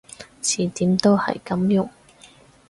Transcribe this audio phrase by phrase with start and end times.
[0.41, 1.87] 詞典都係噉用